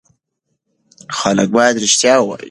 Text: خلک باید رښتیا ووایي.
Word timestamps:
خلک 1.19 1.47
باید 1.55 1.81
رښتیا 1.83 2.15
ووایي. 2.19 2.39